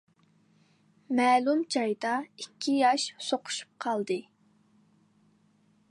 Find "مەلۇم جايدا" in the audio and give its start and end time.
1.19-2.13